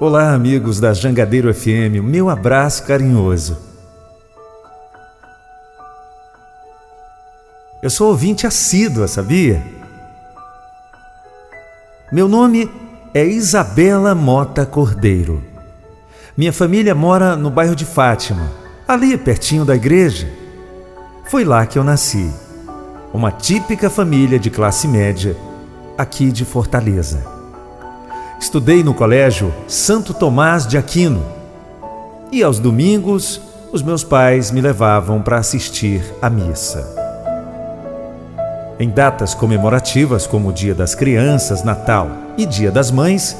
Olá, 0.00 0.32
amigos 0.32 0.80
da 0.80 0.94
Jangadeiro 0.94 1.52
FM, 1.52 2.00
meu 2.02 2.30
abraço 2.30 2.84
carinhoso. 2.84 3.58
Eu 7.82 7.90
sou 7.90 8.08
ouvinte 8.08 8.46
assídua, 8.46 9.06
sabia? 9.06 9.62
Meu 12.10 12.26
nome 12.26 12.72
é 13.12 13.26
Isabela 13.26 14.14
Mota 14.14 14.64
Cordeiro. 14.64 15.44
Minha 16.34 16.50
família 16.54 16.94
mora 16.94 17.36
no 17.36 17.50
bairro 17.50 17.76
de 17.76 17.84
Fátima, 17.84 18.50
ali 18.88 19.18
pertinho 19.18 19.66
da 19.66 19.76
igreja. 19.76 20.32
Foi 21.26 21.44
lá 21.44 21.66
que 21.66 21.78
eu 21.78 21.84
nasci. 21.84 22.32
Uma 23.12 23.30
típica 23.30 23.90
família 23.90 24.38
de 24.38 24.48
classe 24.48 24.88
média, 24.88 25.36
aqui 25.98 26.32
de 26.32 26.46
Fortaleza. 26.46 27.38
Estudei 28.40 28.82
no 28.82 28.94
colégio 28.94 29.52
Santo 29.68 30.14
Tomás 30.14 30.66
de 30.66 30.78
Aquino 30.78 31.22
e 32.32 32.42
aos 32.42 32.58
domingos 32.58 33.38
os 33.70 33.82
meus 33.82 34.02
pais 34.02 34.50
me 34.50 34.62
levavam 34.62 35.20
para 35.20 35.36
assistir 35.36 36.02
à 36.22 36.30
missa. 36.30 36.96
Em 38.78 38.88
datas 38.88 39.34
comemorativas 39.34 40.26
como 40.26 40.48
o 40.48 40.52
Dia 40.54 40.74
das 40.74 40.94
Crianças, 40.94 41.62
Natal 41.62 42.08
e 42.38 42.46
Dia 42.46 42.70
das 42.70 42.90
Mães, 42.90 43.36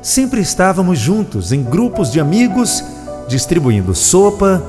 sempre 0.00 0.40
estávamos 0.40 0.98
juntos 0.98 1.52
em 1.52 1.62
grupos 1.62 2.10
de 2.10 2.18
amigos 2.18 2.82
distribuindo 3.28 3.94
sopa, 3.94 4.62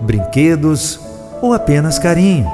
brinquedos 0.00 0.98
ou 1.42 1.52
apenas 1.52 1.98
carinho. 1.98 2.50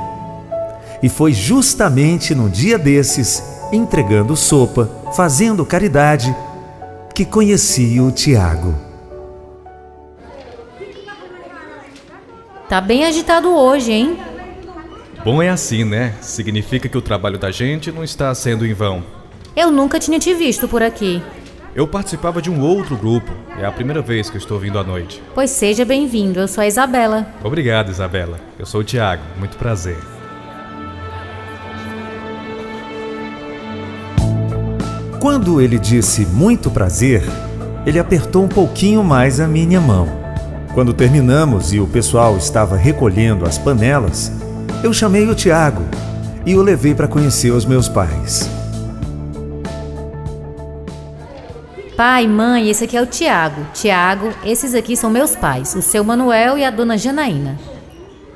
E 1.01 1.09
foi 1.09 1.32
justamente 1.32 2.34
num 2.34 2.48
dia 2.48 2.77
desses, 2.77 3.45
entregando 3.73 4.34
sopa, 4.34 4.90
fazendo 5.15 5.65
caridade, 5.65 6.34
que 7.15 7.24
conheci 7.24 8.01
o 8.01 8.10
Tiago. 8.10 8.74
Tá 12.68 12.80
bem 12.80 13.04
agitado 13.04 13.48
hoje, 13.54 13.93
hein? 13.93 14.18
Bom 15.24 15.40
é 15.40 15.48
assim, 15.48 15.84
né? 15.84 16.15
Significa 16.21 16.88
que 16.88 16.98
o 16.98 17.02
trabalho 17.02 17.38
da 17.38 17.52
gente 17.52 17.93
não 17.93 18.02
está 18.02 18.34
sendo 18.34 18.66
em 18.66 18.74
vão. 18.74 19.04
Eu 19.54 19.71
nunca 19.71 20.01
tinha 20.01 20.18
te 20.18 20.34
visto 20.34 20.66
por 20.66 20.82
aqui. 20.82 21.23
Eu 21.73 21.87
participava 21.87 22.43
de 22.43 22.51
um 22.51 22.60
outro 22.60 22.96
grupo. 22.96 23.32
É 23.60 23.65
a 23.65 23.71
primeira 23.71 24.02
vez 24.02 24.28
que 24.28 24.37
estou 24.37 24.59
vindo 24.59 24.78
à 24.78 24.82
noite. 24.82 25.23
Pois 25.34 25.51
seja 25.51 25.84
bem-vindo, 25.84 26.40
eu 26.40 26.49
sou 26.49 26.62
a 26.62 26.66
Isabela. 26.66 27.28
Obrigado, 27.45 27.90
Isabela. 27.90 28.40
Eu 28.59 28.66
sou 28.66 28.80
o 28.80 28.84
Tiago. 28.84 29.23
Muito 29.38 29.56
prazer. 29.56 30.13
Quando 35.25 35.59
ele 35.59 35.79
disse 35.79 36.27
muito 36.27 36.71
prazer, 36.71 37.23
ele 37.87 37.99
apertou 37.99 38.45
um 38.45 38.47
pouquinho 38.47 39.03
mais 39.03 39.41
a 39.41 39.49
minha 39.49 39.80
mão. 39.80 40.07
Quando 40.75 40.93
terminamos 40.93 41.73
e 41.73 41.80
o 41.80 41.87
pessoal 41.87 42.37
estava 42.37 42.77
recolhendo 42.77 43.47
as 43.47 43.57
panelas, 43.57 44.30
eu 44.83 44.93
chamei 44.93 45.27
o 45.27 45.35
Tiago 45.35 45.80
e 46.45 46.55
o 46.55 46.61
levei 46.61 46.95
para 46.95 47.09
conhecer 47.09 47.52
os 47.52 47.65
meus 47.65 47.89
pais. 47.89 48.51
Pai, 51.97 52.27
mãe, 52.27 52.69
esse 52.69 52.85
aqui 52.85 52.95
é 52.95 53.01
o 53.01 53.07
Tiago. 53.07 53.67
Tiago, 53.73 54.29
esses 54.45 54.75
aqui 54.75 54.95
são 54.95 55.09
meus 55.09 55.35
pais, 55.35 55.75
o 55.75 55.80
seu 55.80 56.05
Manuel 56.05 56.59
e 56.59 56.65
a 56.67 56.71
dona 56.71 56.99
Janaína. 56.99 57.59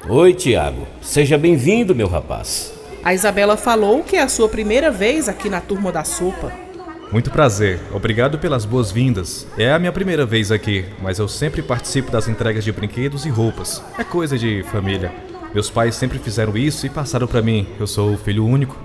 Oi, 0.09 0.33
Tiago. 0.33 0.89
Seja 1.03 1.36
bem-vindo, 1.36 1.94
meu 1.94 2.09
rapaz. 2.09 2.72
A 3.05 3.12
Isabela 3.12 3.59
falou 3.59 4.03
que 4.03 4.16
é 4.16 4.22
a 4.22 4.28
sua 4.28 4.48
primeira 4.48 4.91
vez 4.91 5.28
aqui 5.28 5.50
na 5.50 5.61
turma 5.61 5.92
da 5.92 6.03
sopa. 6.03 6.66
Muito 7.10 7.30
prazer. 7.30 7.80
Obrigado 7.92 8.38
pelas 8.38 8.66
boas-vindas. 8.66 9.46
É 9.56 9.72
a 9.72 9.78
minha 9.78 9.92
primeira 9.92 10.26
vez 10.26 10.52
aqui, 10.52 10.84
mas 11.00 11.19
eu 11.19 11.26
sempre 11.26 11.62
participo 11.62 12.10
das 12.10 12.28
entregas 12.28 12.62
de 12.62 12.70
brinquedos 12.70 13.24
e 13.24 13.30
roupas. 13.30 13.82
É 13.96 14.04
coisa 14.04 14.36
de 14.36 14.62
família. 14.64 15.10
Meus 15.54 15.70
pais 15.70 15.94
sempre 15.94 16.18
fizeram 16.18 16.54
isso 16.54 16.84
e 16.84 16.91
passaram 16.91 17.26
para 17.26 17.41
mim. 17.41 17.66
Eu 17.80 17.86
sou 17.86 18.12
o 18.12 18.18
filho 18.18 18.44
único. 18.44 18.76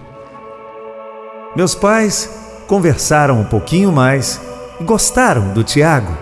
Meus 1.54 1.76
pais 1.76 2.30
conversaram 2.66 3.42
um 3.42 3.46
pouquinho 3.46 3.92
mais 3.92 4.40
e 4.80 4.84
gostaram 4.86 5.54
do 5.54 5.62
Tiago. 5.62 6.18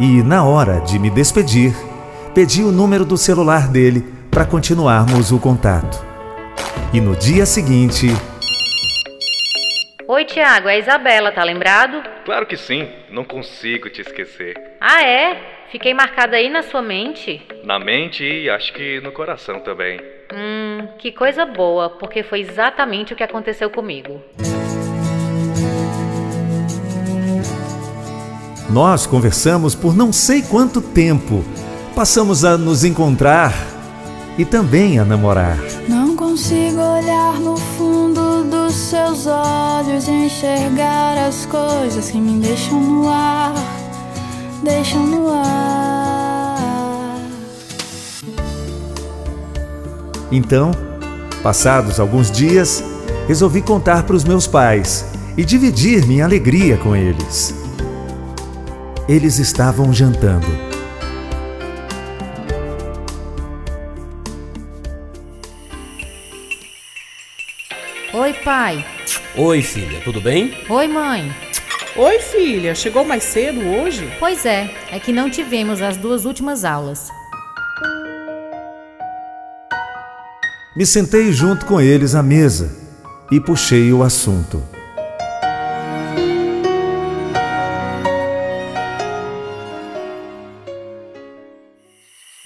E 0.00 0.22
na 0.22 0.42
hora 0.42 0.80
de 0.80 0.98
me 0.98 1.10
despedir, 1.10 1.76
pedi 2.34 2.64
o 2.64 2.72
número 2.72 3.04
do 3.04 3.18
celular 3.18 3.68
dele 3.68 4.06
para 4.30 4.46
continuarmos 4.46 5.30
o 5.30 5.38
contato. 5.38 6.02
E 6.94 7.00
no 7.00 7.14
dia 7.14 7.44
seguinte, 7.44 8.10
Oi, 10.12 10.24
Tiago, 10.24 10.68
é 10.68 10.72
a 10.72 10.78
Isabela, 10.78 11.30
tá 11.30 11.44
lembrado? 11.44 12.02
Claro 12.24 12.44
que 12.44 12.56
sim, 12.56 12.88
não 13.10 13.22
consigo 13.22 13.88
te 13.88 14.00
esquecer. 14.00 14.60
Ah, 14.80 15.04
é? 15.04 15.40
Fiquei 15.70 15.94
marcada 15.94 16.36
aí 16.36 16.50
na 16.50 16.64
sua 16.64 16.82
mente? 16.82 17.40
Na 17.62 17.78
mente 17.78 18.24
e 18.24 18.50
acho 18.50 18.72
que 18.72 19.00
no 19.02 19.12
coração 19.12 19.60
também. 19.60 20.00
Hum, 20.34 20.88
que 20.98 21.12
coisa 21.12 21.46
boa, 21.46 21.90
porque 21.90 22.24
foi 22.24 22.40
exatamente 22.40 23.12
o 23.12 23.16
que 23.16 23.22
aconteceu 23.22 23.70
comigo. 23.70 24.20
Nós 28.68 29.06
conversamos 29.06 29.76
por 29.76 29.96
não 29.96 30.12
sei 30.12 30.42
quanto 30.42 30.82
tempo. 30.82 31.44
Passamos 31.94 32.44
a 32.44 32.58
nos 32.58 32.82
encontrar 32.82 33.52
e 34.38 34.44
também 34.44 34.98
a 34.98 35.04
namorar. 35.04 35.58
Não 35.88 36.16
consigo 36.16 36.80
olhar 36.80 37.34
no 37.40 37.56
fundo 37.56 38.44
dos 38.44 38.74
seus 38.74 39.26
olhos 39.26 40.06
e 40.08 40.10
enxergar 40.10 41.18
as 41.18 41.46
coisas 41.46 42.10
que 42.10 42.18
me 42.18 42.40
deixam 42.40 42.80
no 42.80 43.08
ar, 43.08 43.54
deixam 44.62 45.06
no 45.06 45.28
ar. 45.30 46.60
Então, 50.32 50.70
passados 51.42 51.98
alguns 51.98 52.30
dias, 52.30 52.84
resolvi 53.26 53.60
contar 53.60 54.04
para 54.04 54.14
os 54.14 54.24
meus 54.24 54.46
pais 54.46 55.04
e 55.36 55.44
dividir 55.44 56.06
minha 56.06 56.24
alegria 56.24 56.76
com 56.76 56.94
eles. 56.94 57.54
Eles 59.08 59.38
estavam 59.38 59.92
jantando. 59.92 60.69
Pai. 68.44 68.84
Oi, 69.36 69.62
filha, 69.62 70.00
tudo 70.02 70.20
bem? 70.20 70.54
Oi, 70.68 70.88
mãe. 70.88 71.34
Oi, 71.96 72.18
filha, 72.20 72.74
chegou 72.74 73.04
mais 73.04 73.22
cedo 73.22 73.60
hoje? 73.60 74.10
Pois 74.18 74.46
é, 74.46 74.70
é 74.90 74.98
que 74.98 75.12
não 75.12 75.30
tivemos 75.30 75.82
as 75.82 75.96
duas 75.96 76.24
últimas 76.24 76.64
aulas. 76.64 77.08
Me 80.76 80.86
sentei 80.86 81.32
junto 81.32 81.66
com 81.66 81.80
eles 81.80 82.14
à 82.14 82.22
mesa 82.22 82.74
e 83.30 83.40
puxei 83.40 83.92
o 83.92 84.02
assunto. 84.02 84.62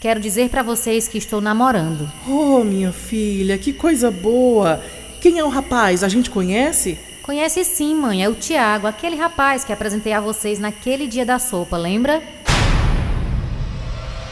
Quero 0.00 0.20
dizer 0.20 0.50
para 0.50 0.62
vocês 0.62 1.08
que 1.08 1.16
estou 1.16 1.40
namorando. 1.40 2.10
Oh, 2.28 2.62
minha 2.62 2.92
filha, 2.92 3.56
que 3.56 3.72
coisa 3.72 4.10
boa! 4.10 4.82
Quem 5.24 5.38
é 5.38 5.42
o 5.42 5.48
rapaz? 5.48 6.04
A 6.04 6.08
gente 6.10 6.28
conhece? 6.28 6.98
Conhece 7.22 7.64
sim, 7.64 7.94
mãe, 7.94 8.22
é 8.22 8.28
o 8.28 8.34
Tiago, 8.34 8.86
aquele 8.86 9.16
rapaz 9.16 9.64
que 9.64 9.72
apresentei 9.72 10.12
a 10.12 10.20
vocês 10.20 10.58
naquele 10.58 11.06
dia 11.06 11.24
da 11.24 11.38
sopa, 11.38 11.78
lembra? 11.78 12.22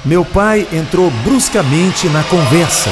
Meu 0.04 0.22
pai 0.22 0.68
entrou 0.70 1.10
bruscamente 1.24 2.10
na 2.10 2.22
conversa. 2.24 2.90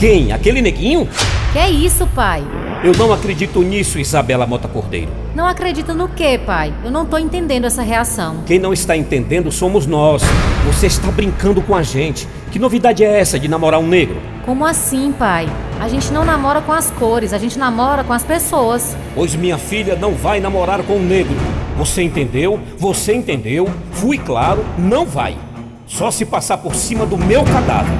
Quem? 0.00 0.32
Aquele 0.32 0.60
neguinho? 0.60 1.08
Que 1.52 1.60
é 1.60 1.70
isso, 1.70 2.08
pai? 2.08 2.42
Eu 2.84 2.92
não 2.98 3.14
acredito 3.14 3.62
nisso, 3.62 3.98
Isabela 3.98 4.46
Mota 4.46 4.68
Cordeiro. 4.68 5.08
Não 5.34 5.48
acredita 5.48 5.94
no 5.94 6.06
quê, 6.06 6.38
pai? 6.38 6.70
Eu 6.84 6.90
não 6.90 7.06
tô 7.06 7.16
entendendo 7.16 7.64
essa 7.64 7.80
reação. 7.80 8.42
Quem 8.44 8.58
não 8.58 8.74
está 8.74 8.94
entendendo 8.94 9.50
somos 9.50 9.86
nós. 9.86 10.22
Você 10.66 10.88
está 10.88 11.10
brincando 11.10 11.62
com 11.62 11.74
a 11.74 11.82
gente. 11.82 12.28
Que 12.52 12.58
novidade 12.58 13.02
é 13.02 13.18
essa 13.18 13.40
de 13.40 13.48
namorar 13.48 13.80
um 13.80 13.88
negro? 13.88 14.20
Como 14.44 14.66
assim, 14.66 15.12
pai? 15.18 15.48
A 15.80 15.88
gente 15.88 16.12
não 16.12 16.26
namora 16.26 16.60
com 16.60 16.72
as 16.72 16.90
cores, 16.90 17.32
a 17.32 17.38
gente 17.38 17.58
namora 17.58 18.04
com 18.04 18.12
as 18.12 18.22
pessoas. 18.22 18.94
Pois 19.14 19.34
minha 19.34 19.56
filha 19.56 19.96
não 19.96 20.12
vai 20.14 20.38
namorar 20.38 20.82
com 20.82 20.96
um 20.96 21.02
negro. 21.02 21.34
Você 21.78 22.02
entendeu? 22.02 22.60
Você 22.76 23.14
entendeu? 23.14 23.66
Fui 23.92 24.18
claro, 24.18 24.62
não 24.76 25.06
vai. 25.06 25.38
Só 25.86 26.10
se 26.10 26.26
passar 26.26 26.58
por 26.58 26.74
cima 26.74 27.06
do 27.06 27.16
meu 27.16 27.44
cadáver. 27.44 27.96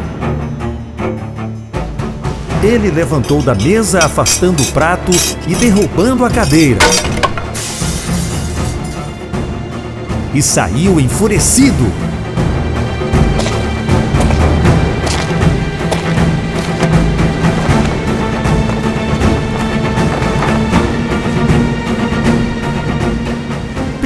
Ele 2.65 2.91
levantou 2.91 3.43
da 3.43 3.55
mesa, 3.55 3.99
afastando 3.99 4.63
o 4.63 4.67
prato 4.73 5.13
e 5.47 5.55
derrubando 5.55 6.25
a 6.25 6.31
cadeira. 6.31 6.81
E 10.33 10.41
saiu 10.41 10.99
enfurecido. 10.99 11.85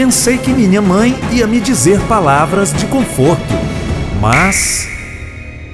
pensei 0.09 0.39
que 0.39 0.53
minha 0.53 0.81
mãe 0.81 1.17
ia 1.31 1.47
me 1.47 1.61
dizer 1.61 2.01
palavras 2.09 2.73
de 2.73 2.87
conforto. 2.87 3.55
Mas. 4.21 4.89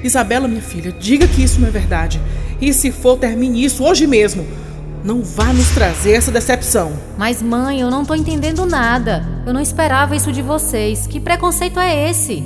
Isabela, 0.03 0.49
minha 0.49 0.61
filha, 0.61 0.93
diga 0.99 1.27
que 1.27 1.43
isso 1.43 1.61
não 1.61 1.69
é 1.69 1.71
verdade. 1.71 2.21
E 2.61 2.73
se 2.73 2.91
for, 2.91 3.19
termine 3.19 3.65
isso 3.65 3.85
hoje 3.85 4.07
mesmo. 4.07 4.47
Não 5.05 5.23
vá 5.23 5.53
nos 5.53 5.69
trazer 5.71 6.13
essa 6.13 6.31
decepção. 6.31 6.93
Mas, 7.19 7.43
mãe, 7.43 7.81
eu 7.81 7.91
não 7.91 8.05
tô 8.05 8.15
entendendo 8.15 8.65
nada. 8.65 9.23
Eu 9.47 9.53
não 9.53 9.61
esperava 9.61 10.17
isso 10.17 10.33
de 10.33 10.41
vocês. 10.41 11.07
Que 11.07 11.21
preconceito 11.21 11.79
é 11.79 12.11
esse? 12.11 12.43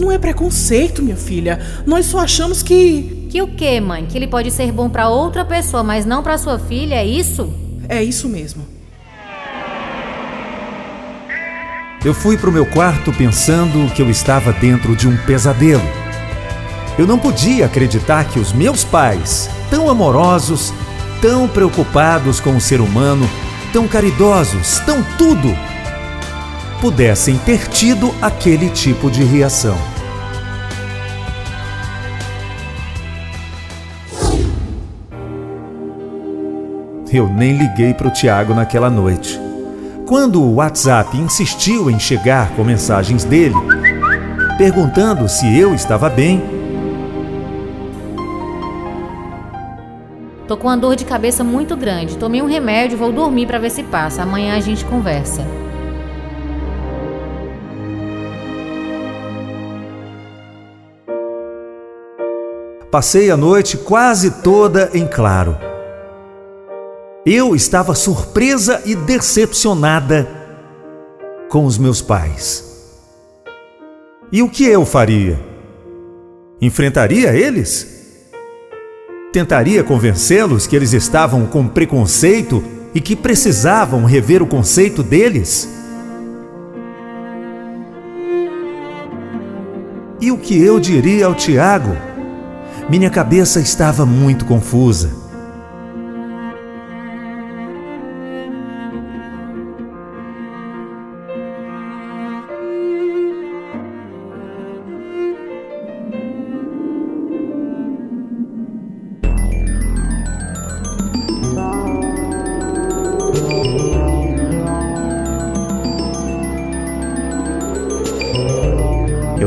Não 0.00 0.10
é 0.10 0.18
preconceito, 0.18 1.02
minha 1.02 1.16
filha. 1.16 1.60
Nós 1.86 2.06
só 2.06 2.20
achamos 2.20 2.62
que. 2.62 3.28
Que 3.30 3.42
o 3.42 3.48
quê, 3.48 3.80
mãe? 3.80 4.06
Que 4.06 4.16
ele 4.16 4.26
pode 4.26 4.50
ser 4.50 4.72
bom 4.72 4.88
para 4.88 5.08
outra 5.08 5.44
pessoa, 5.44 5.82
mas 5.82 6.06
não 6.06 6.22
para 6.22 6.38
sua 6.38 6.58
filha, 6.58 6.94
é 6.94 7.04
isso? 7.04 7.52
É 7.88 8.02
isso 8.02 8.28
mesmo. 8.28 8.64
Eu 12.04 12.12
fui 12.12 12.36
para 12.36 12.50
o 12.50 12.52
meu 12.52 12.66
quarto 12.66 13.12
pensando 13.12 13.90
que 13.94 14.02
eu 14.02 14.10
estava 14.10 14.52
dentro 14.52 14.94
de 14.94 15.08
um 15.08 15.16
pesadelo. 15.16 16.03
Eu 16.96 17.08
não 17.08 17.18
podia 17.18 17.66
acreditar 17.66 18.24
que 18.24 18.38
os 18.38 18.52
meus 18.52 18.84
pais, 18.84 19.50
tão 19.68 19.90
amorosos, 19.90 20.72
tão 21.20 21.48
preocupados 21.48 22.38
com 22.38 22.56
o 22.56 22.60
ser 22.60 22.80
humano, 22.80 23.28
tão 23.72 23.88
caridosos, 23.88 24.78
tão 24.80 25.02
tudo, 25.18 25.52
pudessem 26.80 27.36
ter 27.38 27.66
tido 27.68 28.14
aquele 28.22 28.70
tipo 28.70 29.10
de 29.10 29.24
reação. 29.24 29.76
Eu 37.12 37.28
nem 37.28 37.56
liguei 37.56 37.92
para 37.92 38.08
o 38.08 38.12
Tiago 38.12 38.54
naquela 38.54 38.90
noite. 38.90 39.40
Quando 40.06 40.42
o 40.42 40.54
WhatsApp 40.54 41.16
insistiu 41.16 41.90
em 41.90 41.98
chegar 41.98 42.50
com 42.50 42.62
mensagens 42.62 43.24
dele, 43.24 43.54
perguntando 44.58 45.28
se 45.28 45.58
eu 45.58 45.74
estava 45.74 46.08
bem, 46.08 46.63
Tô 50.46 50.56
com 50.56 50.68
uma 50.68 50.76
dor 50.76 50.96
de 50.96 51.04
cabeça 51.04 51.42
muito 51.42 51.76
grande. 51.76 52.18
Tomei 52.18 52.42
um 52.42 52.46
remédio, 52.46 52.98
vou 52.98 53.12
dormir 53.12 53.46
para 53.46 53.58
ver 53.58 53.70
se 53.70 53.82
passa. 53.82 54.22
Amanhã 54.22 54.56
a 54.56 54.60
gente 54.60 54.84
conversa. 54.84 55.42
passei 62.94 63.28
a 63.28 63.36
noite 63.36 63.76
quase 63.76 64.40
toda 64.40 64.88
em 64.94 65.04
claro. 65.04 65.58
Eu 67.26 67.56
estava 67.56 67.92
surpresa 67.92 68.80
e 68.86 68.94
decepcionada 68.94 70.28
com 71.48 71.64
os 71.64 71.76
meus 71.76 72.00
pais. 72.00 72.92
E 74.30 74.44
o 74.44 74.48
que 74.48 74.64
eu 74.64 74.86
faria? 74.86 75.40
Enfrentaria 76.60 77.34
eles? 77.34 77.93
Tentaria 79.34 79.82
convencê-los 79.82 80.64
que 80.64 80.76
eles 80.76 80.92
estavam 80.92 81.44
com 81.46 81.66
preconceito 81.66 82.62
e 82.94 83.00
que 83.00 83.16
precisavam 83.16 84.04
rever 84.04 84.40
o 84.40 84.46
conceito 84.46 85.02
deles? 85.02 85.68
E 90.20 90.30
o 90.30 90.38
que 90.38 90.56
eu 90.62 90.78
diria 90.78 91.26
ao 91.26 91.34
Tiago? 91.34 91.96
Minha 92.88 93.10
cabeça 93.10 93.58
estava 93.58 94.06
muito 94.06 94.44
confusa. 94.44 95.23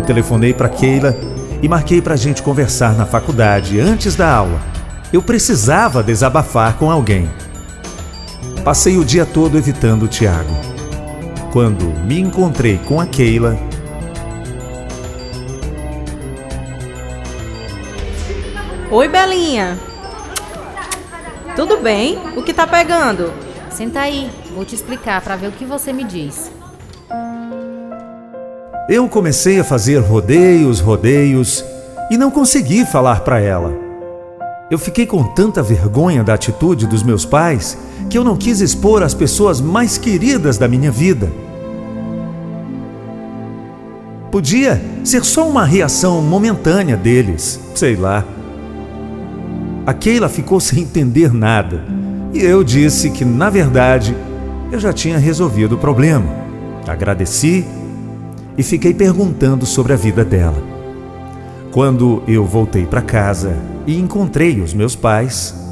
Telefonei 0.07 0.54
para 0.54 0.69
Keila 0.69 1.15
e 1.62 1.68
marquei 1.68 2.01
para 2.01 2.13
a 2.13 2.18
gente 2.18 2.42
conversar 2.42 2.95
na 2.95 3.06
faculdade 3.06 3.80
antes 3.80 4.15
da 4.15 4.33
aula. 4.33 4.59
Eu 5.12 5.21
precisava 5.21 6.01
desabafar 6.01 6.77
com 6.77 6.89
alguém. 6.89 7.30
Passei 8.63 8.98
o 8.98 9.06
dia 9.06 9.25
todo 9.25 9.57
evitando 9.57 10.04
o 10.04 10.07
Tiago. 10.07 10.54
Quando 11.51 11.86
me 12.06 12.19
encontrei 12.19 12.77
com 12.77 13.00
a 13.00 13.06
Keila, 13.06 13.57
Oi, 18.89 19.09
Belinha. 19.09 19.77
Tudo 21.57 21.77
bem? 21.77 22.18
O 22.38 22.44
que 22.44 22.54
tá 22.54 22.65
pegando? 22.65 23.33
Senta 23.69 24.00
aí, 24.00 24.31
vou 24.56 24.63
te 24.63 24.75
explicar 24.75 25.21
para 25.21 25.36
ver 25.36 25.48
o 25.48 25.51
que 25.51 25.65
você 25.65 25.92
me 25.92 26.06
diz. 26.06 26.56
Eu 28.89 29.10
comecei 29.10 29.60
a 29.60 29.63
fazer 29.63 30.00
rodeios, 30.00 30.80
rodeios 30.80 31.63
e 32.10 32.18
não 32.18 32.31
consegui 32.31 32.86
falar 32.86 33.22
para 33.22 33.39
ela. 33.39 33.74
Eu 34.72 34.80
fiquei 34.80 35.06
com 35.06 35.24
tanta 35.24 35.62
vergonha 35.62 36.24
da 36.24 36.34
atitude 36.34 36.88
dos 36.88 37.04
meus 37.04 37.25
pais 37.25 37.78
que 38.10 38.18
eu 38.18 38.24
não 38.24 38.38
quis 38.38 38.62
expor 38.62 39.04
as 39.04 39.13
pessoas 39.13 39.60
mais 39.60 39.98
queridas 39.98 40.57
da 40.57 40.68
minha 40.68 40.89
vida. 40.92 41.30
Podia 44.31 44.81
ser 45.04 45.24
só 45.25 45.48
uma 45.48 45.66
reação 45.66 46.22
momentânea 46.22 46.95
deles, 46.95 47.60
sei 47.75 47.95
lá. 47.95 48.24
A 49.86 49.94
Keila 49.94 50.30
ficou 50.30 50.60
sem 50.60 50.83
entender 50.83 51.33
nada 51.33 51.83
e 52.33 52.40
eu 52.40 52.63
disse 52.63 53.10
que, 53.10 53.25
na 53.25 53.50
verdade, 53.50 54.16
eu 54.72 54.80
já 54.80 54.94
tinha 54.94 55.18
resolvido 55.18 55.75
o 55.75 55.78
problema. 55.78 56.28
Agradeci 56.86 57.66
e 58.57 58.63
fiquei 58.63 58.94
perguntando 58.94 59.65
sobre 59.65 59.94
a 59.94 59.95
vida 59.95 60.25
dela. 60.25 60.62
Quando 61.71 62.24
eu 62.27 62.44
voltei 62.44 62.86
para 62.86 63.01
casa 63.01 63.56
e 63.86 64.00
encontrei 64.00 64.59
os 64.62 64.74
meus 64.74 64.95
pais, 64.95 65.67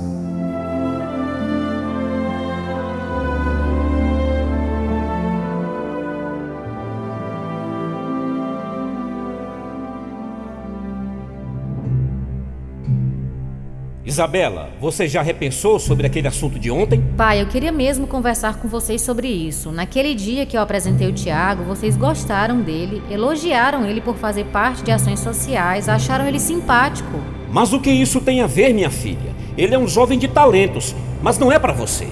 Isabela, 14.15 14.69
você 14.79 15.09
já 15.09 15.21
repensou 15.21 15.77
sobre 15.77 16.07
aquele 16.07 16.29
assunto 16.29 16.57
de 16.57 16.71
ontem? 16.71 17.03
Pai, 17.17 17.41
eu 17.41 17.47
queria 17.47 17.69
mesmo 17.69 18.07
conversar 18.07 18.61
com 18.61 18.67
vocês 18.69 19.01
sobre 19.01 19.27
isso. 19.27 19.73
Naquele 19.73 20.15
dia 20.15 20.45
que 20.45 20.55
eu 20.55 20.61
apresentei 20.61 21.09
o 21.09 21.11
Tiago, 21.11 21.65
vocês 21.65 21.97
gostaram 21.97 22.61
dele, 22.61 23.03
elogiaram 23.11 23.85
ele 23.85 23.99
por 23.99 24.15
fazer 24.15 24.45
parte 24.45 24.83
de 24.83 24.91
ações 24.91 25.19
sociais, 25.19 25.89
acharam 25.89 26.25
ele 26.25 26.39
simpático. 26.39 27.19
Mas 27.51 27.73
o 27.73 27.81
que 27.81 27.91
isso 27.91 28.21
tem 28.21 28.39
a 28.39 28.47
ver, 28.47 28.73
minha 28.73 28.89
filha? 28.89 29.35
Ele 29.57 29.75
é 29.75 29.77
um 29.77 29.85
jovem 29.85 30.17
de 30.17 30.29
talentos, 30.29 30.95
mas 31.21 31.37
não 31.37 31.51
é 31.51 31.59
para 31.59 31.73
você. 31.73 32.07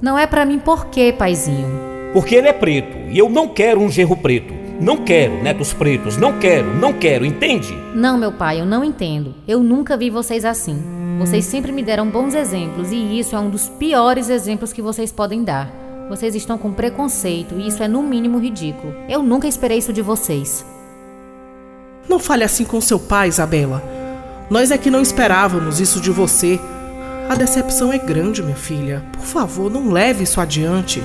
Não 0.00 0.18
é 0.18 0.26
para 0.26 0.46
mim 0.46 0.58
por 0.58 0.86
quê, 0.86 1.12
paizinho? 1.12 1.68
Porque 2.14 2.34
ele 2.34 2.48
é 2.48 2.52
preto 2.54 2.96
e 3.10 3.18
eu 3.18 3.28
não 3.28 3.46
quero 3.46 3.78
um 3.78 3.90
gerro 3.90 4.16
preto. 4.16 4.54
Não 4.80 4.96
quero 4.96 5.42
netos 5.42 5.74
pretos, 5.74 6.16
não 6.16 6.38
quero, 6.38 6.74
não 6.78 6.94
quero, 6.94 7.26
entende? 7.26 7.76
Não, 7.94 8.16
meu 8.16 8.32
pai, 8.32 8.58
eu 8.58 8.64
não 8.64 8.82
entendo. 8.82 9.34
Eu 9.46 9.62
nunca 9.62 9.98
vi 9.98 10.08
vocês 10.08 10.46
assim. 10.46 11.01
Vocês 11.22 11.44
sempre 11.44 11.70
me 11.70 11.84
deram 11.84 12.10
bons 12.10 12.34
exemplos 12.34 12.90
e 12.90 13.20
isso 13.20 13.36
é 13.36 13.38
um 13.38 13.48
dos 13.48 13.68
piores 13.68 14.28
exemplos 14.28 14.72
que 14.72 14.82
vocês 14.82 15.12
podem 15.12 15.44
dar. 15.44 15.70
Vocês 16.08 16.34
estão 16.34 16.58
com 16.58 16.72
preconceito 16.72 17.54
e 17.54 17.68
isso 17.68 17.80
é 17.80 17.86
no 17.86 18.02
mínimo 18.02 18.38
ridículo. 18.38 18.92
Eu 19.08 19.22
nunca 19.22 19.46
esperei 19.46 19.78
isso 19.78 19.92
de 19.92 20.02
vocês. 20.02 20.66
Não 22.08 22.18
fale 22.18 22.42
assim 22.42 22.64
com 22.64 22.80
seu 22.80 22.98
pai, 22.98 23.28
Isabela. 23.28 23.80
Nós 24.50 24.72
é 24.72 24.76
que 24.76 24.90
não 24.90 25.00
esperávamos 25.00 25.78
isso 25.78 26.00
de 26.00 26.10
você. 26.10 26.58
A 27.28 27.36
decepção 27.36 27.92
é 27.92 27.98
grande, 27.98 28.42
minha 28.42 28.56
filha. 28.56 29.04
Por 29.12 29.22
favor, 29.22 29.70
não 29.70 29.92
leve 29.92 30.24
isso 30.24 30.40
adiante. 30.40 31.00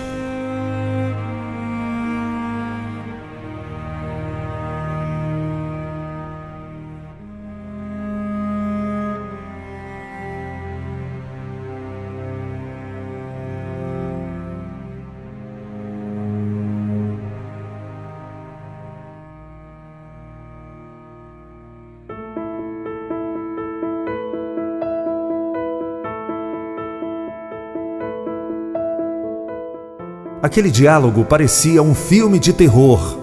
Aquele 30.58 30.72
diálogo 30.72 31.24
parecia 31.24 31.84
um 31.84 31.94
filme 31.94 32.40
de 32.40 32.52
terror. 32.52 33.16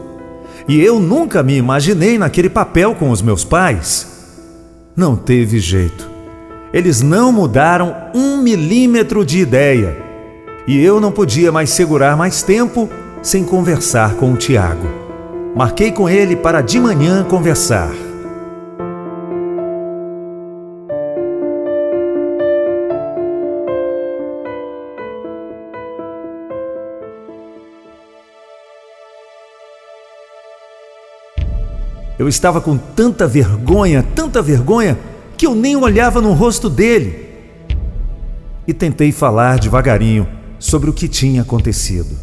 E 0.68 0.80
eu 0.80 1.00
nunca 1.00 1.42
me 1.42 1.56
imaginei 1.56 2.16
naquele 2.16 2.48
papel 2.48 2.94
com 2.94 3.10
os 3.10 3.20
meus 3.20 3.42
pais. 3.42 4.06
Não 4.94 5.16
teve 5.16 5.58
jeito. 5.58 6.08
Eles 6.72 7.02
não 7.02 7.32
mudaram 7.32 7.92
um 8.14 8.36
milímetro 8.36 9.24
de 9.24 9.40
ideia. 9.40 9.96
E 10.64 10.80
eu 10.80 11.00
não 11.00 11.10
podia 11.10 11.50
mais 11.50 11.70
segurar 11.70 12.16
mais 12.16 12.40
tempo 12.40 12.88
sem 13.20 13.42
conversar 13.42 14.14
com 14.14 14.32
o 14.32 14.36
Tiago. 14.36 14.86
Marquei 15.56 15.90
com 15.90 16.08
ele 16.08 16.36
para 16.36 16.60
de 16.60 16.78
manhã 16.78 17.24
conversar. 17.24 17.90
Eu 32.24 32.28
estava 32.28 32.58
com 32.58 32.78
tanta 32.78 33.26
vergonha, 33.26 34.02
tanta 34.02 34.40
vergonha, 34.40 34.98
que 35.36 35.46
eu 35.46 35.54
nem 35.54 35.76
olhava 35.76 36.22
no 36.22 36.32
rosto 36.32 36.70
dele. 36.70 37.28
E 38.66 38.72
tentei 38.72 39.12
falar 39.12 39.58
devagarinho 39.58 40.26
sobre 40.58 40.88
o 40.88 40.92
que 40.94 41.06
tinha 41.06 41.42
acontecido. 41.42 42.16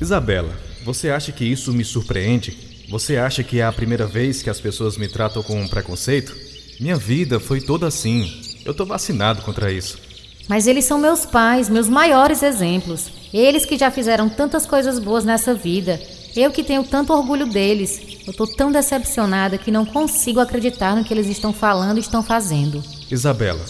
Isabela, 0.00 0.54
você 0.82 1.10
acha 1.10 1.30
que 1.30 1.44
isso 1.44 1.74
me 1.74 1.84
surpreende? 1.84 2.86
Você 2.88 3.18
acha 3.18 3.44
que 3.44 3.60
é 3.60 3.64
a 3.64 3.70
primeira 3.70 4.06
vez 4.06 4.42
que 4.42 4.48
as 4.48 4.58
pessoas 4.58 4.96
me 4.96 5.08
tratam 5.08 5.42
com 5.42 5.68
preconceito? 5.68 6.41
Minha 6.82 6.96
vida 6.96 7.38
foi 7.38 7.60
toda 7.60 7.86
assim. 7.86 8.42
Eu 8.64 8.74
tô 8.74 8.84
vacinado 8.84 9.40
contra 9.42 9.72
isso. 9.72 10.00
Mas 10.48 10.66
eles 10.66 10.84
são 10.84 10.98
meus 10.98 11.24
pais, 11.24 11.68
meus 11.68 11.88
maiores 11.88 12.42
exemplos. 12.42 13.08
Eles 13.32 13.64
que 13.64 13.78
já 13.78 13.88
fizeram 13.88 14.28
tantas 14.28 14.66
coisas 14.66 14.98
boas 14.98 15.24
nessa 15.24 15.54
vida. 15.54 16.02
Eu 16.34 16.50
que 16.50 16.64
tenho 16.64 16.82
tanto 16.82 17.12
orgulho 17.12 17.46
deles. 17.46 18.02
Eu 18.26 18.32
tô 18.32 18.48
tão 18.48 18.72
decepcionada 18.72 19.58
que 19.58 19.70
não 19.70 19.86
consigo 19.86 20.40
acreditar 20.40 20.96
no 20.96 21.04
que 21.04 21.14
eles 21.14 21.28
estão 21.28 21.52
falando 21.52 21.98
e 21.98 22.00
estão 22.00 22.20
fazendo. 22.20 22.82
Isabela, 23.08 23.64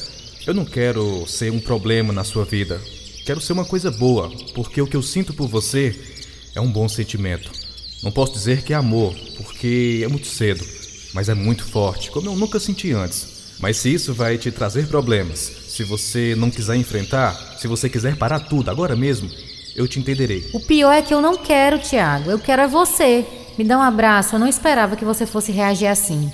eu 0.46 0.54
não 0.54 0.64
quero 0.64 1.26
ser 1.26 1.52
um 1.52 1.60
problema 1.60 2.14
na 2.14 2.24
sua 2.24 2.46
vida. 2.46 2.80
Quero 3.26 3.42
ser 3.42 3.52
uma 3.52 3.66
coisa 3.66 3.90
boa, 3.90 4.32
porque 4.54 4.80
o 4.80 4.86
que 4.86 4.96
eu 4.96 5.02
sinto 5.02 5.34
por 5.34 5.48
você 5.48 5.94
é 6.54 6.62
um 6.62 6.72
bom 6.72 6.88
sentimento. 6.88 7.52
Não 8.02 8.10
posso 8.10 8.32
dizer 8.32 8.62
que 8.62 8.72
é 8.72 8.76
amor, 8.76 9.14
porque 9.36 10.00
é 10.02 10.08
muito 10.08 10.26
cedo, 10.26 10.64
mas 11.12 11.28
é 11.28 11.34
muito 11.34 11.64
forte, 11.64 12.10
como 12.10 12.28
eu 12.28 12.36
nunca 12.36 12.58
senti 12.58 12.92
antes. 12.92 13.56
Mas 13.60 13.76
se 13.76 13.92
isso 13.92 14.12
vai 14.12 14.38
te 14.38 14.50
trazer 14.50 14.86
problemas, 14.88 15.38
se 15.68 15.84
você 15.84 16.34
não 16.36 16.50
quiser 16.50 16.76
enfrentar, 16.76 17.56
se 17.58 17.68
você 17.68 17.88
quiser 17.88 18.16
parar 18.16 18.40
tudo 18.40 18.70
agora 18.70 18.96
mesmo, 18.96 19.30
eu 19.76 19.86
te 19.86 19.98
entenderei. 19.98 20.50
O 20.52 20.60
pior 20.60 20.92
é 20.92 21.00
que 21.00 21.14
eu 21.14 21.20
não 21.20 21.36
quero, 21.36 21.78
Tiago. 21.78 22.30
Eu 22.30 22.38
quero 22.38 22.62
é 22.62 22.68
você. 22.68 23.24
Me 23.56 23.64
dá 23.64 23.78
um 23.78 23.82
abraço. 23.82 24.34
Eu 24.34 24.40
não 24.40 24.48
esperava 24.48 24.96
que 24.96 25.04
você 25.04 25.24
fosse 25.24 25.52
reagir 25.52 25.86
assim. 25.86 26.30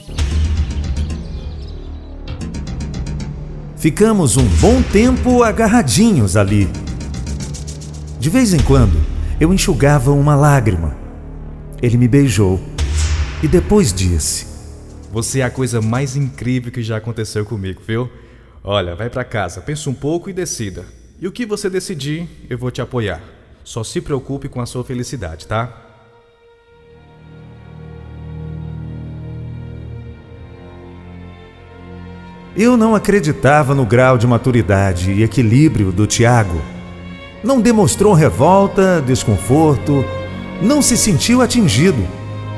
Ficamos 3.77 4.37
um 4.37 4.45
bom 4.61 4.83
tempo 4.83 5.43
agarradinhos 5.43 6.37
ali. 6.37 6.69
De 8.19 8.29
vez 8.29 8.53
em 8.53 8.59
quando, 8.59 8.99
eu 9.39 9.55
enxugava 9.55 10.11
uma 10.11 10.35
lágrima. 10.35 10.97
Ele 11.81 11.97
me 11.97 12.09
beijou 12.09 12.61
e 13.41 13.47
depois 13.47 13.93
disse: 13.93 14.47
Você 15.19 15.41
é 15.41 15.43
a 15.43 15.51
coisa 15.51 15.83
mais 15.83 16.15
incrível 16.15 16.71
que 16.71 16.81
já 16.81 16.97
aconteceu 16.97 17.45
comigo, 17.45 17.83
viu? 17.85 18.09
Olha, 18.63 18.95
vai 18.95 19.11
para 19.11 19.25
casa, 19.25 19.61
pensa 19.61 19.91
um 19.91 19.93
pouco 19.93 20.31
e 20.31 20.33
decida. 20.33 20.85
E 21.21 21.27
o 21.27 21.33
que 21.33 21.45
você 21.45 21.69
decidir, 21.69 22.29
eu 22.49 22.57
vou 22.57 22.71
te 22.71 22.81
apoiar. 22.81 23.21
Só 23.65 23.83
se 23.83 24.01
preocupe 24.01 24.49
com 24.49 24.61
a 24.61 24.67
sua 24.67 24.85
felicidade, 24.85 25.45
tá? 25.49 25.77
Eu 32.57 32.77
não 32.77 32.95
acreditava 32.95 33.75
no 33.75 33.85
grau 33.85 34.17
de 34.17 34.25
maturidade 34.25 35.11
e 35.11 35.25
equilíbrio 35.25 35.91
do 35.91 36.07
Tiago. 36.07 36.63
Não 37.43 37.61
demonstrou 37.61 38.15
revolta, 38.15 39.03
desconforto, 39.05 40.05
não 40.63 40.81
se 40.81 40.97
sentiu 40.97 41.43
atingido. 41.43 42.07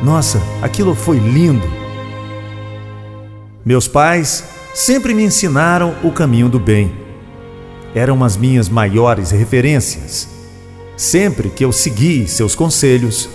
Nossa, 0.02 0.43
aquilo 0.61 0.95
foi 0.95 1.17
lindo. 1.17 1.80
Meus 3.64 3.87
pais 3.87 4.43
sempre 4.75 5.12
me 5.12 5.23
ensinaram 5.23 5.95
o 6.02 6.11
caminho 6.11 6.49
do 6.49 6.59
bem. 6.59 6.95
Eram 7.95 8.25
as 8.25 8.37
minhas 8.37 8.71
maiores 8.71 9.31
referências. 9.31 10.29
Sempre 10.97 11.50
que 11.50 11.62
eu 11.62 11.71
segui 11.71 12.26
seus 12.26 12.55
conselhos, 12.55 13.29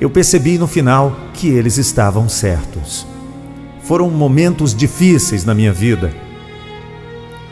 eu 0.00 0.08
percebi 0.08 0.56
no 0.56 0.66
final 0.66 1.14
que 1.34 1.48
eles 1.48 1.76
estavam 1.76 2.26
certos. 2.26 3.06
Foram 3.82 4.08
momentos 4.08 4.74
difíceis 4.74 5.44
na 5.44 5.54
minha 5.54 5.72
vida. 5.72 6.10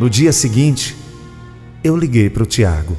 No 0.00 0.08
dia 0.08 0.32
seguinte, 0.32 0.96
eu 1.84 1.94
liguei 1.94 2.30
para 2.30 2.42
o 2.42 2.46
Tiago. 2.46 2.96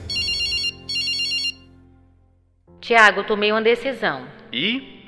Tiago, 2.79 3.23
tomei 3.23 3.51
uma 3.51 3.61
decisão. 3.61 4.25
E? 4.53 4.99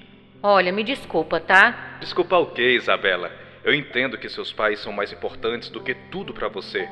Olha, 0.41 0.71
me 0.71 0.83
desculpa, 0.83 1.39
tá? 1.39 1.97
Desculpa 1.99 2.37
o 2.37 2.47
quê, 2.47 2.77
Isabela? 2.77 3.40
Eu 3.63 3.73
entendo 3.73 4.17
que 4.17 4.27
seus 4.27 4.51
pais 4.51 4.79
são 4.79 4.91
mais 4.91 5.13
importantes 5.13 5.69
do 5.69 5.81
que 5.81 5.93
tudo 5.93 6.33
para 6.33 6.47
você 6.47 6.89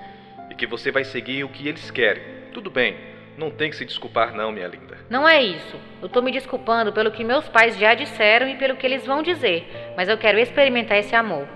e 0.52 0.56
que 0.56 0.68
você 0.68 0.92
vai 0.92 1.04
seguir 1.04 1.44
o 1.44 1.50
que 1.50 1.68
eles 1.68 1.90
querem. 1.90 2.22
Tudo 2.54 2.70
bem, 2.70 2.96
não 3.38 3.50
tem 3.50 3.70
que 3.70 3.76
se 3.76 3.86
desculpar 3.86 4.36
não, 4.36 4.52
minha 4.52 4.68
linda. 4.68 4.98
Não 5.10 5.28
é 5.28 5.42
isso. 5.42 5.78
Eu 6.02 6.10
tô 6.10 6.22
me 6.22 6.32
desculpando 6.32 6.94
pelo 6.94 7.12
que 7.12 7.24
meus 7.24 7.48
pais 7.50 7.78
já 7.78 7.94
disseram 7.94 8.48
e 8.48 8.56
pelo 8.58 8.76
que 8.76 8.86
eles 8.86 9.06
vão 9.06 9.24
dizer, 9.24 9.94
mas 9.98 10.08
eu 10.08 10.18
quero 10.18 10.38
experimentar 10.38 10.98
esse 11.00 11.16
amor. 11.16 11.48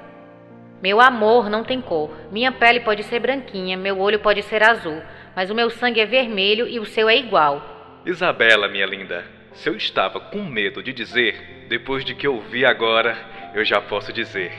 Meu 0.81 0.99
amor 0.99 1.49
não 1.49 1.63
tem 1.63 1.79
cor. 1.79 2.11
Minha 2.31 2.51
pele 2.51 2.79
pode 2.79 3.03
ser 3.03 3.19
branquinha, 3.19 3.77
meu 3.77 3.99
olho 3.99 4.19
pode 4.19 4.41
ser 4.41 4.63
azul, 4.63 5.01
mas 5.35 5.49
o 5.49 5.55
meu 5.55 5.69
sangue 5.69 6.01
é 6.01 6.05
vermelho 6.05 6.67
e 6.67 6.79
o 6.79 6.85
seu 6.85 7.07
é 7.07 7.15
igual. 7.15 8.01
Isabela, 8.05 8.67
minha 8.67 8.85
linda, 8.85 9.23
se 9.53 9.69
eu 9.69 9.75
estava 9.75 10.19
com 10.19 10.43
medo 10.43 10.81
de 10.81 10.91
dizer, 10.91 11.65
depois 11.67 12.03
de 12.03 12.15
que 12.15 12.27
eu 12.27 12.41
vi 12.41 12.65
agora, 12.65 13.17
eu 13.53 13.63
já 13.63 13.79
posso 13.81 14.11
dizer: 14.11 14.51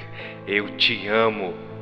eu 0.46 0.76
te 0.76 1.06
amo. 1.08 1.73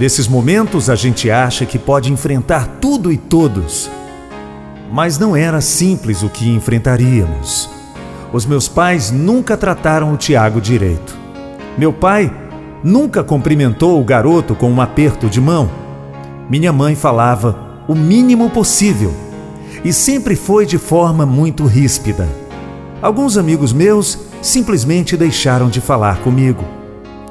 Nesses 0.00 0.26
momentos 0.26 0.88
a 0.88 0.94
gente 0.94 1.30
acha 1.30 1.66
que 1.66 1.78
pode 1.78 2.10
enfrentar 2.10 2.78
tudo 2.80 3.12
e 3.12 3.18
todos. 3.18 3.90
Mas 4.90 5.18
não 5.18 5.36
era 5.36 5.60
simples 5.60 6.22
o 6.22 6.30
que 6.30 6.48
enfrentaríamos. 6.48 7.68
Os 8.32 8.46
meus 8.46 8.66
pais 8.66 9.10
nunca 9.10 9.58
trataram 9.58 10.14
o 10.14 10.16
Tiago 10.16 10.58
direito. 10.58 11.14
Meu 11.76 11.92
pai 11.92 12.32
nunca 12.82 13.22
cumprimentou 13.22 14.00
o 14.00 14.04
garoto 14.04 14.54
com 14.54 14.70
um 14.70 14.80
aperto 14.80 15.28
de 15.28 15.38
mão. 15.38 15.70
Minha 16.48 16.72
mãe 16.72 16.94
falava 16.94 17.84
o 17.86 17.94
mínimo 17.94 18.48
possível 18.48 19.12
e 19.84 19.92
sempre 19.92 20.34
foi 20.34 20.64
de 20.64 20.78
forma 20.78 21.26
muito 21.26 21.66
ríspida. 21.66 22.26
Alguns 23.02 23.36
amigos 23.36 23.70
meus 23.70 24.18
simplesmente 24.40 25.14
deixaram 25.14 25.68
de 25.68 25.78
falar 25.78 26.20
comigo. 26.20 26.64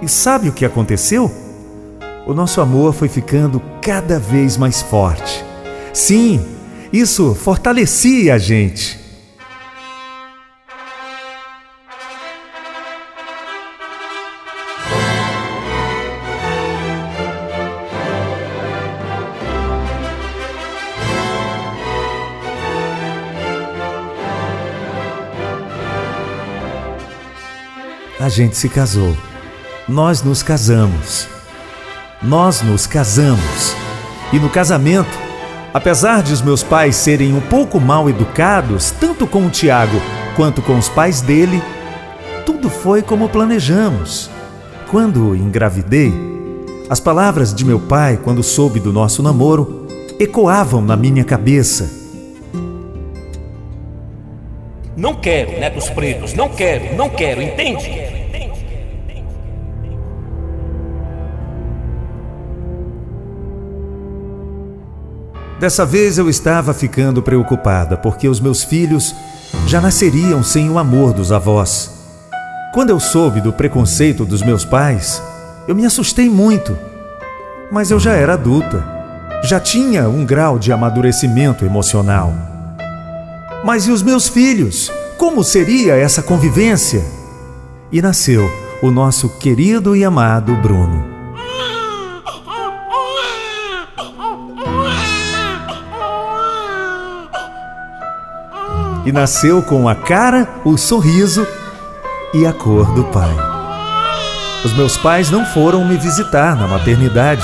E 0.04 0.08
sabe 0.08 0.50
o 0.50 0.54
que 0.54 0.66
aconteceu? 0.66 1.49
O 2.29 2.33
nosso 2.36 2.62
amor 2.62 2.93
foi 2.93 3.09
ficando 3.09 3.59
cada 3.81 4.19
vez 4.19 4.55
mais 4.55 4.83
forte. 4.83 5.43
Sim, 5.91 6.39
isso 6.93 7.33
fortalecia 7.33 8.36
a 8.36 8.38
gente. 8.38 9.00
a 28.19 28.27
gente 28.29 28.55
se 28.55 28.69
casou. 28.69 29.17
Nós 29.88 30.21
nos 30.21 30.43
casamos. 30.43 31.38
Nós 32.22 32.62
nos 32.62 32.86
casamos. 32.86 33.74
E 34.34 34.40
no 34.40 34.50
casamento, 34.50 35.18
apesar 35.74 36.22
de 36.22 36.34
os 36.34 36.42
meus 36.42 36.62
pais 36.62 36.98
serem 36.98 37.34
um 37.34 37.40
pouco 37.40 37.80
mal 37.80 38.10
educados, 38.10 38.92
tanto 38.92 39.26
com 39.26 39.46
o 39.46 39.50
Tiago 39.50 40.02
quanto 40.36 40.62
com 40.62 40.78
os 40.78 40.90
pais 40.90 41.22
dele, 41.22 41.64
tudo 42.46 42.70
foi 42.70 43.02
como 43.02 43.30
planejamos. 43.30 44.30
Quando 44.92 45.34
engravidei, 45.34 46.14
as 46.90 47.00
palavras 47.00 47.54
de 47.54 47.64
meu 47.64 47.80
pai, 47.80 48.20
quando 48.22 48.44
soube 48.44 48.82
do 48.82 48.92
nosso 48.92 49.24
namoro, 49.24 49.88
ecoavam 50.20 50.82
na 50.82 50.98
minha 50.98 51.24
cabeça. 51.24 51.90
Não 54.98 55.16
quero 55.16 55.58
netos 55.58 55.90
pretos, 55.90 56.34
não 56.34 56.50
quero, 56.50 56.98
não 56.98 57.10
quero, 57.10 57.42
entende? 57.42 58.19
Dessa 65.60 65.86
vez 65.86 66.18
eu 66.18 66.30
estava 66.30 66.74
ficando 66.74 67.22
preocupada, 67.22 67.98
porque 67.98 68.30
os 68.30 68.39
meus 68.39 68.63
filhos 68.63 69.13
já 69.68 69.82
nasceriam 69.82 70.42
sem 70.42 70.70
o 70.70 70.80
amor 70.80 71.12
dos 71.12 71.34
avós. 71.34 71.92
Quando 72.74 72.92
eu 72.92 73.00
soube 73.00 73.42
do 73.42 73.51
preconceito 73.51 74.24
dos 74.24 74.42
meus 74.42 74.63
pais, 74.63 75.22
eu 75.68 75.75
me 75.75 75.86
assustei 75.86 76.30
muito. 76.30 76.78
Mas 77.70 77.92
eu 77.92 78.00
já 78.00 78.13
era 78.13 78.34
adulta, 78.34 78.86
já 79.44 79.60
tinha 79.60 80.08
um 80.08 80.25
grau 80.25 80.58
de 80.58 80.72
amadurecimento 80.72 81.66
emocional. 81.66 82.34
Mas 83.66 83.86
e 83.86 83.92
os 83.92 84.01
meus 84.01 84.30
filhos? 84.30 84.89
Como 85.18 85.44
seria 85.44 85.96
essa 85.96 86.24
convivência? 86.24 87.04
E 87.92 88.01
nasceu 88.01 88.50
o 88.82 88.89
nosso 88.89 89.28
querido 89.28 89.94
e 89.94 90.06
amado 90.06 90.56
Bruno. 90.56 91.09
E 99.10 99.12
nasceu 99.12 99.63
com 99.63 99.89
a 99.89 99.96
cara, 99.96 100.48
o 100.63 100.78
sorriso 100.78 101.46
e 102.32 102.46
a 102.46 102.54
cor 102.54 102.94
do 102.94 103.04
pai. 103.06 103.36
Os 104.63 104.72
meus 104.74 104.98
pais 104.98 105.32
não 105.32 105.44
foram 105.46 105.84
me 105.84 105.98
visitar 105.98 106.56
na 106.56 106.68
maternidade. 106.68 107.44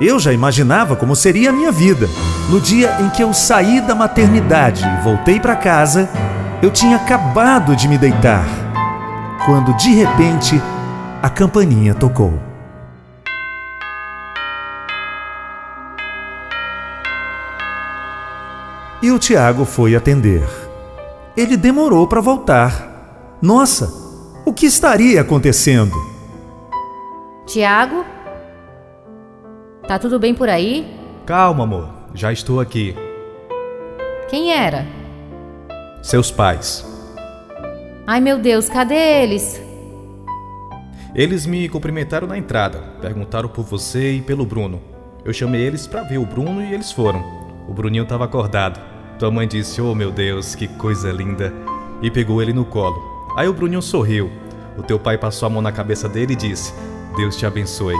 Eu 0.00 0.18
já 0.18 0.32
imaginava 0.32 0.96
como 0.96 1.14
seria 1.14 1.50
a 1.50 1.52
minha 1.52 1.70
vida. 1.70 2.08
No 2.48 2.60
dia 2.60 2.96
em 3.00 3.08
que 3.10 3.22
eu 3.22 3.32
saí 3.32 3.80
da 3.80 3.94
maternidade 3.94 4.84
e 4.84 5.04
voltei 5.04 5.38
para 5.38 5.54
casa, 5.54 6.10
eu 6.60 6.70
tinha 6.70 6.96
acabado 6.96 7.76
de 7.76 7.86
me 7.86 7.96
deitar, 7.96 8.44
quando 9.46 9.72
de 9.76 9.94
repente 9.94 10.60
a 11.22 11.30
campainha 11.30 11.94
tocou. 11.94 12.49
E 19.02 19.10
o 19.10 19.18
Tiago 19.18 19.64
foi 19.64 19.94
atender. 19.94 20.46
Ele 21.36 21.56
demorou 21.56 22.06
para 22.06 22.20
voltar. 22.20 23.38
Nossa, 23.40 23.90
o 24.44 24.52
que 24.52 24.66
estaria 24.66 25.20
acontecendo? 25.20 25.94
Tiago? 27.46 28.04
Tá 29.88 29.98
tudo 29.98 30.18
bem 30.18 30.34
por 30.34 30.48
aí? 30.48 30.98
Calma, 31.24 31.64
amor, 31.64 31.88
já 32.14 32.32
estou 32.32 32.60
aqui. 32.60 32.94
Quem 34.28 34.52
era? 34.52 34.86
Seus 36.02 36.30
pais. 36.30 36.84
Ai 38.06 38.20
meu 38.20 38.38
Deus, 38.38 38.68
cadê 38.68 39.22
eles? 39.22 39.60
Eles 41.14 41.46
me 41.46 41.68
cumprimentaram 41.68 42.26
na 42.26 42.38
entrada, 42.38 42.78
perguntaram 43.00 43.48
por 43.48 43.64
você 43.64 44.12
e 44.12 44.20
pelo 44.20 44.46
Bruno. 44.46 44.80
Eu 45.24 45.32
chamei 45.32 45.60
eles 45.60 45.86
para 45.86 46.02
ver 46.02 46.18
o 46.18 46.26
Bruno 46.26 46.62
e 46.62 46.72
eles 46.72 46.92
foram. 46.92 47.24
O 47.68 47.74
Bruninho 47.74 48.04
estava 48.04 48.24
acordado. 48.24 48.80
Tua 49.20 49.30
mãe 49.30 49.46
disse: 49.46 49.82
Oh 49.82 49.94
meu 49.94 50.10
Deus, 50.10 50.54
que 50.54 50.66
coisa 50.66 51.12
linda! 51.12 51.52
E 52.00 52.10
pegou 52.10 52.40
ele 52.40 52.54
no 52.54 52.64
colo. 52.64 52.96
Aí 53.36 53.46
o 53.46 53.52
Bruninho 53.52 53.82
sorriu. 53.82 54.30
O 54.78 54.82
teu 54.82 54.98
pai 54.98 55.18
passou 55.18 55.46
a 55.46 55.50
mão 55.50 55.60
na 55.60 55.70
cabeça 55.70 56.08
dele 56.08 56.32
e 56.32 56.36
disse: 56.36 56.72
Deus 57.14 57.36
te 57.36 57.44
abençoe. 57.44 57.96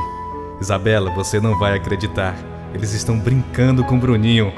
Isabela, 0.62 1.10
você 1.10 1.38
não 1.38 1.58
vai 1.58 1.76
acreditar. 1.76 2.34
Eles 2.72 2.94
estão 2.94 3.18
brincando 3.18 3.84
com 3.84 3.96
o 3.96 4.00
Bruninho. 4.00 4.50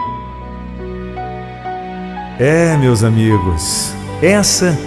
É, 2.38 2.77
meus 2.77 3.03
amigos, 3.03 3.92
essa 4.22 4.79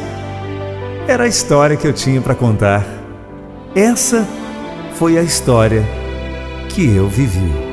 era 1.09 1.25
a 1.25 1.27
história 1.27 1.75
que 1.75 1.85
eu 1.85 1.93
tinha 1.93 2.21
para 2.21 2.35
contar. 2.35 2.85
Essa 3.75 4.25
foi 4.93 5.17
a 5.17 5.21
história 5.21 5.83
que 6.69 6.95
eu 6.95 7.09
vivi. 7.09 7.64